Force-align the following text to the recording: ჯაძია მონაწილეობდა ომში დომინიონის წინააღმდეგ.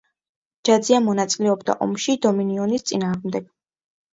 ჯაძია 0.69 1.01
მონაწილეობდა 1.09 1.75
ომში 1.87 2.17
დომინიონის 2.25 2.89
წინააღმდეგ. 2.93 3.51